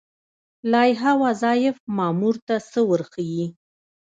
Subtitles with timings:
[0.71, 3.45] لایحه وظایف مامور ته څه ورښيي؟